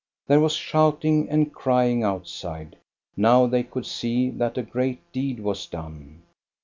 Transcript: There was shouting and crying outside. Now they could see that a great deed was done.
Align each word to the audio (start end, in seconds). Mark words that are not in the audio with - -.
There 0.25 0.39
was 0.39 0.53
shouting 0.53 1.29
and 1.29 1.53
crying 1.53 2.01
outside. 2.01 2.75
Now 3.15 3.45
they 3.45 3.61
could 3.61 3.85
see 3.85 4.31
that 4.31 4.57
a 4.57 4.63
great 4.63 4.99
deed 5.11 5.39
was 5.39 5.67
done. 5.67 6.23